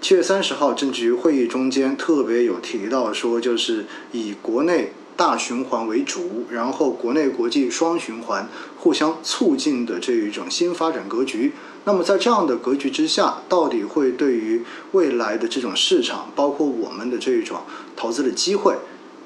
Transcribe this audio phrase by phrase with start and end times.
[0.00, 11.52] 七月三十号政治局会议中间特别有提到说，就是以国内大循环为主，然后国内国际双循环互相促进的这一种新发展格局。
[11.84, 17.58] 那么在这样的格局之下，到底会对于未来的这种市场，包括我们的这种
[17.94, 18.76] 投资的机会，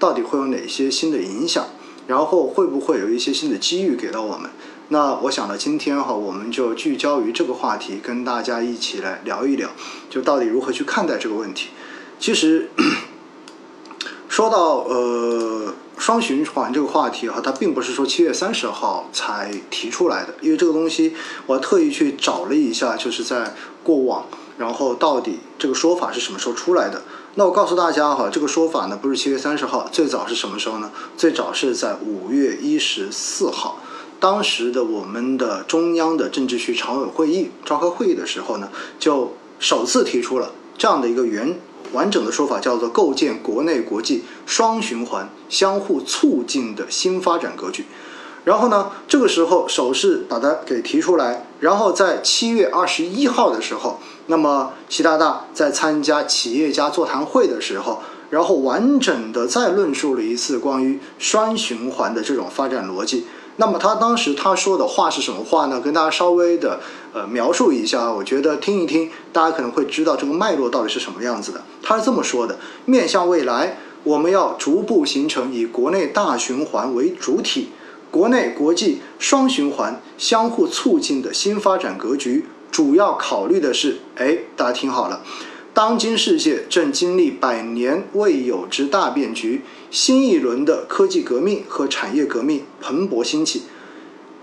[0.00, 1.64] 到底会有哪些新的影响？
[2.08, 4.50] 然后会不会有一些新的机遇给到我们？
[4.88, 9.70] 那我想呢，今天哈，我们就聚焦于这个话题，跟大家一起来聊一聊，
[10.10, 11.70] 就到底如何去看待这个问题。
[12.20, 12.70] 其实
[14.28, 21.14] 说到呃双循环这个话题哈，它并不是说七月三十号才提出来的，因为这个东西
[21.46, 24.26] 我特意去找了一下，就是在过往，
[24.58, 27.02] 然后到底这个说法是什么时候出来的？
[27.36, 30.92] 那我告诉大家哈，这个说法呢不是七月三十号，最早是什么时候呢？
[31.16, 33.78] 最早是在五月一十四号。
[34.24, 41.58] 当时的我们的中央的政治局常委会议召开会议的时候呢，就首次提出了这样的一个原
[41.92, 47.84] 完整的说法，叫做构建国内国际双循环相互促进的新发展格局。
[48.44, 63.26] 然后呢，这个时候首次把它给提出来，然后在七月二十一号的时候，那么习大大在参加企业家座谈会的时候，然后完整的再论述了一次关于双循环的这种发展逻辑。
[63.56, 65.80] 那么他当时他说的话是什么话呢？
[65.80, 66.80] 跟大家稍微的
[67.12, 71.62] 呃描述一下，我觉得听一听，大家可能会知道这个脉络到底是什么样子的。
[71.82, 77.68] 他是这么说的：面向未来，我们要逐步形成以国内大循环为主体、
[78.10, 82.46] 国内国际双循环相互促进的新发展格局。
[82.72, 85.22] 主要考虑的是，哎，大家听好了。
[85.72, 89.62] 当今世界正经历百年未有之大变局，
[89.94, 93.62] 新一轮的科技革命和产业革命蓬勃兴起。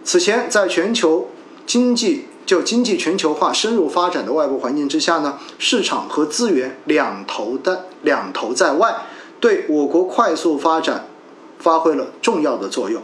[0.01, 1.27] 此前，在全球
[1.67, 8.95] 经济就经济全球化深入发展的外部环境之下呢，市场和资源两头的两头在外，
[9.41, 11.09] 对我国快速发展
[11.59, 13.03] 发挥了重要的作用。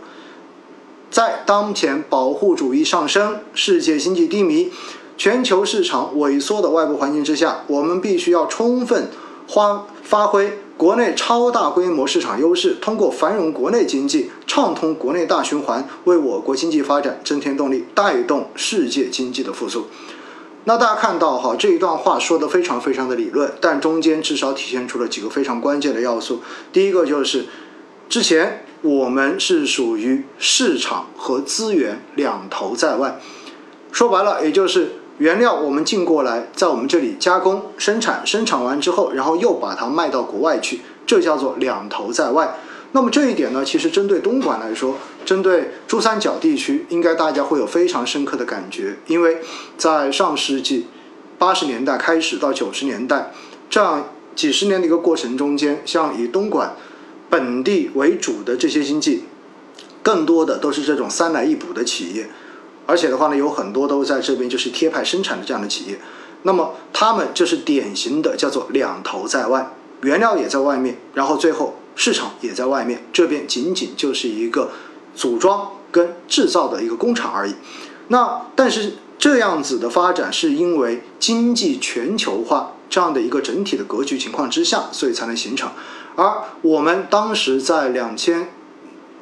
[1.11, 4.71] 在当前保护主义上升、世界经济低迷。
[5.19, 9.09] 全球市场萎缩的外部环境之下，我们必须要充分
[9.47, 19.87] 发发挥国内超大规模市场优势，通过繁荣国内经济，畅通国内大循环，为我国经济发展增添动力，带动世界经济的复苏。
[20.65, 26.41] 那大家看到哈，这一段话说的非常非常的理论，但中间至少体现出了几个非常关键的要素。
[26.71, 27.45] 第一个就是，
[28.09, 33.19] 之前我们是属于市场和资源两头在外，
[33.91, 34.91] 说白了，也就是。
[35.17, 42.59] 原料我们进过来，在我们这里加工生产，生产完之后，然后又把它卖到国外去，这叫做两头在外。
[42.91, 44.95] 那么这一点呢，其实针对东莞来说，
[45.25, 49.39] 针对珠三角地区，应该大家会有非常深刻的感觉，因为
[49.77, 50.87] 在上世纪
[51.37, 53.33] 八十年代开始到九十年代
[53.69, 56.75] 这样几十年的一个过程中间，像以东莞
[57.29, 59.23] 本地为主的这些经济，
[60.03, 62.29] 更多的都是这种三来一补的企业。
[62.87, 65.99] 而且的话呢，有很多都在这边就是贴牌生产的这样的企业，
[66.43, 74.71] 那么他们就是典型的叫做两头在外，原料也在外面，然后最后市场也在外面，这边仅仅就是一个
[75.13, 77.55] 组装跟制造的一个工厂而已。
[78.07, 85.69] 那但是这样子的发展是因为经济全球化这样的一个整体的格局情况之下，所以才能形成。
[86.15, 88.47] 而我们当时在两千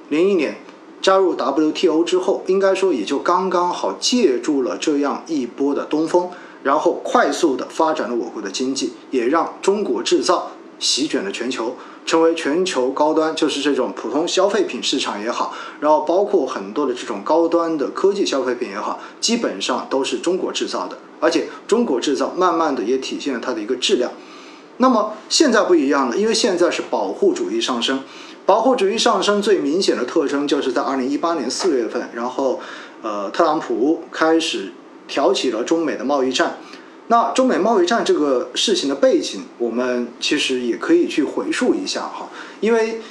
[0.10, 0.60] 零一年。
[1.06, 6.32] 加入 WTO 之后，应该说也就刚刚好借助了这样一波的东风，
[6.64, 11.76] 然后快速的发展了我国的经济，也让中国制造席卷了全球，
[12.08, 24.12] 成为全球高端，就是这种普通消费品市场也好，然后包括很多的这种高端的科技消费品也好，基本上都是中国制造的，而且中国制造慢慢的也体现了它的一个质量。
[24.78, 28.00] 那么现在不一样了，因为现在是保护主义上升。
[28.46, 32.60] 保护主义上升最明显的特征，就是在二零一八年四月份，然后，
[33.02, 34.72] 呃，特朗普开始
[35.08, 36.58] 挑起了中美的贸易战。
[37.08, 43.02] 那中美贸易战这个事情的背景，我们其实也可以去回溯一下哈，因为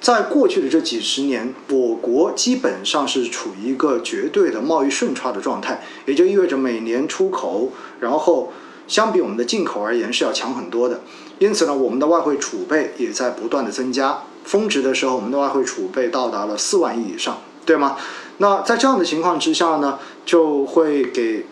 [0.00, 7.70] 在过去的这几十年，我国基本上是处于一个绝对的贸易顺差的状态，也就意味着每年出口，
[8.00, 8.52] 然后
[8.86, 11.00] 相比我们的进口而言是要强很多的。
[11.38, 14.22] 因此呢，我们的外汇储备也在不断的增加。
[14.44, 17.96] 峰值的时候，我们的外汇储备到达了四万亿以上，对吗？
[18.38, 21.44] 那在这样的情况之下呢，就会给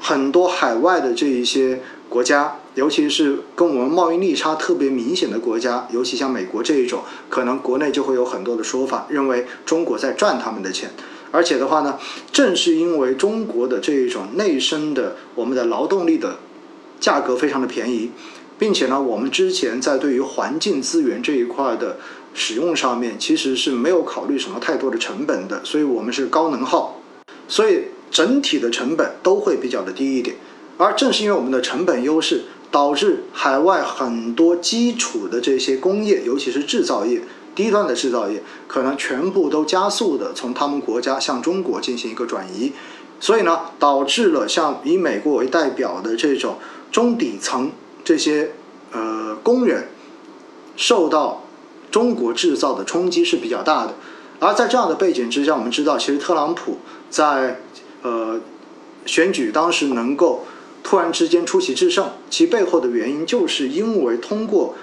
[0.00, 10.90] 很多海外的这一些国家，尤其是跟我们贸易逆差特别明显的国家，尤其像美国这一种，可能国内就会有很多的说法，认为中国在赚他们的钱。
[11.30, 11.98] 而且的话呢，
[12.32, 16.38] 正是因为中国的这一种内生的我们的劳动力的。
[17.04, 18.10] 价格非常的便宜，
[18.58, 21.98] 并且呢，我们之前在对于环境资源这一块的
[22.32, 27.02] 使用上面，其实是没有考虑什么太多的成本的，所以我们是高能耗，
[27.46, 30.36] 所以整体的成本都会比较的低一点。
[30.78, 37.20] 而正是因为我们的成本优势，导致海外很多基础的这些工业，尤其是制造业。
[37.54, 42.72] 低端的制造业可能全部都加速的从他们国家向中国进行一个转移，
[43.20, 46.56] 所以呢，导致了像以美国为代表的这种
[46.92, 47.72] 中底层
[48.04, 48.50] 这些
[48.92, 49.88] 呃工人
[50.76, 51.44] 受到
[51.90, 53.94] 中国制造的冲击是比较大的。
[54.40, 56.78] 而在这样的背景之下，我们知道，其实特朗普
[57.08, 57.60] 在
[58.02, 58.40] 呃
[59.06, 60.44] 选举当时能够
[60.82, 64.74] 突然之间出奇制胜，其背后的原因就是因为通过。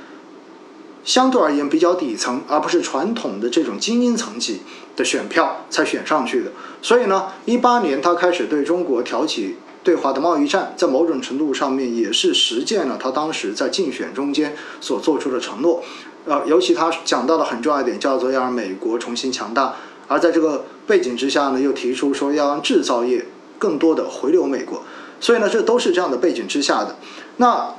[1.04, 4.62] 相对而言比较底层，而不是传统的这种精英层级
[4.96, 6.52] 的选票才选上去的。
[6.82, 15.84] 所以呢，一八年他开始对中国挑起对华的贸易战，在某种程度上面也是实践了他当时在竞选中间所做出的承诺。
[16.26, 19.76] 呃，尤其他讲到的很重要一点，叫做要让美国重新强大。
[20.08, 23.26] 而在这个背景之下呢，又提出说要让制造业
[23.58, 24.84] 更多的回流美国。
[25.20, 26.98] 所以呢，这都是这样的背景之下的。
[27.38, 27.74] 那。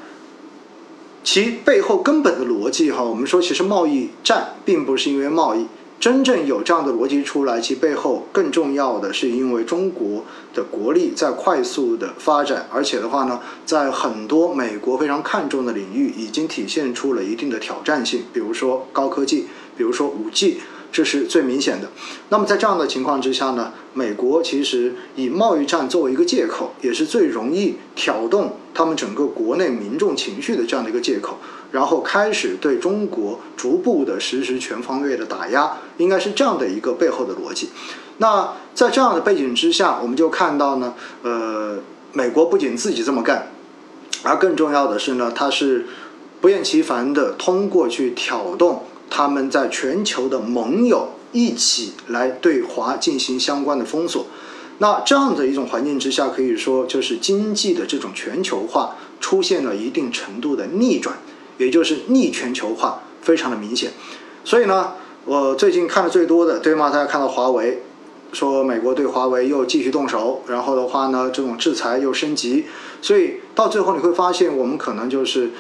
[1.25, 5.67] 其背后根本的逻辑哈，我们说其实贸易战并不是因为贸易，
[6.01, 19.47] 真正有这样的逻辑出来，其背后更重要的是因为中国的国力在快速的发展，而且的话呢，在很多美国非常看重的领域已经体现出了一定的挑战性，比如说高科技，
[19.77, 20.59] 比如说五 G。
[20.93, 21.89] 这是最明显的。
[22.29, 31.39] 那么在这样的情况之下呢，美国其实以贸易战作为一个借口，也是最容易挑动他们整个国内民众情绪的这样的一个借口，
[31.73, 37.71] 然后开始对中国逐步的实施全方位的打压，应该是这样的一个背后的逻辑。
[38.19, 41.79] 那在这样的背景之下，我们就看到呢，呃，
[42.13, 43.51] 美国不仅自己这么干，
[44.23, 45.87] 而更重要的是呢，它是
[46.43, 48.85] 不厌其烦的通过去挑动。
[49.15, 54.25] 他们在全球的盟友一起来对华进行相关的封锁，
[54.79, 61.19] 那这样的一种环境之下，可以说就是经济的这种全球化出现了一定程度的逆转，
[61.59, 63.91] 也就是逆全球化非常的明显。
[64.45, 64.95] 所以呢，
[65.27, 66.89] 我最近看的最多的，对吗？
[66.89, 67.83] 大家看到华为
[68.33, 72.65] 说美国对华为又继续动手，然后的话呢，这种制裁又升级，
[73.03, 75.51] 所以到最后你会发现，我们可能就是，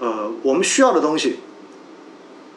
[0.00, 1.36] 呃，我们需要的东西。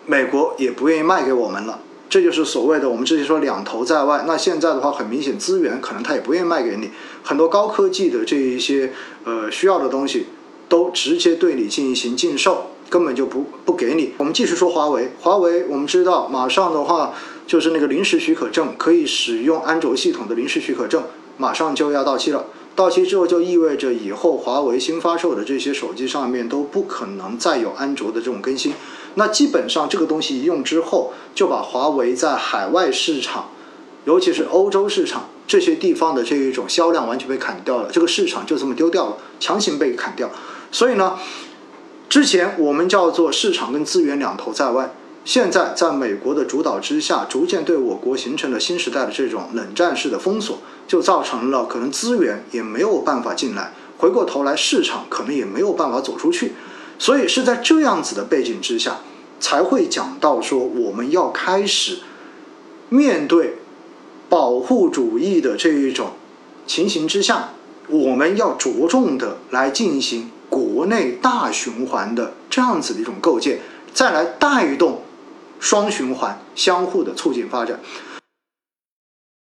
[0.10, 4.24] 美国也不愿意卖给我们了，这就是所谓的我们之前说两头在外。
[4.26, 6.92] 那现在的话，很明显资源可能他也不愿意卖给你，
[7.24, 8.94] 很多高科技的这一些
[9.26, 10.28] 呃需要的东西，
[10.70, 14.14] 都直接对你进行禁售，根本就不不给你。
[14.18, 17.14] 我们继续说华为，华为我们知道马上的话
[17.46, 21.04] 就是那个临时许可证，可以使用安卓系统的临时许可证
[21.36, 22.46] 马上就要到期了。
[22.78, 28.72] 到期之后就意味着以后华为新发售的这些手机上面都不可能再有安卓的这种更新。
[29.20, 33.50] 那基本上这个东西一用之后，就把华为在海外市场，
[34.06, 40.30] 尤其是欧洲市场这些地方的这一种销量完全被砍掉了，这个市场就这么丢掉了，强行被砍掉。
[40.72, 41.18] 所以呢，
[42.08, 44.94] 之前我们叫做市场跟资源两头在外，
[45.26, 56.54] 现在在美国的主导之下，逐渐对我国形成了新时代的这种冷战式的封锁，就造成了可能资源也没有办法进来，回过头来市场可能也没有办法走出去。
[57.00, 59.00] 所以是在这样子的背景之下，
[59.40, 62.00] 才会讲到说我们要开始
[62.90, 63.58] 面对
[64.30, 66.12] 保护主义的这一种
[66.66, 67.50] 情形之下，
[67.88, 73.60] 我们要着重的来进行国内大循环的这样子的一种构建，
[73.94, 75.02] 再来带动
[75.60, 77.80] 双循环相互的促进发展。